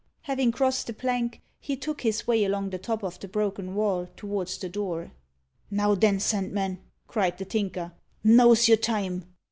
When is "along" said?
2.43-2.71